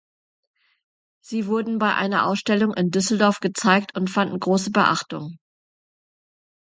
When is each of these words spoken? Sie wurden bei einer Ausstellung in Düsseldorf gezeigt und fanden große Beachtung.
Sie 1.23 1.45
wurden 1.45 1.77
bei 1.77 1.93
einer 1.93 2.25
Ausstellung 2.25 2.73
in 2.73 2.89
Düsseldorf 2.89 3.39
gezeigt 3.39 3.95
und 3.95 4.09
fanden 4.09 4.39
große 4.39 4.71
Beachtung. 4.71 5.37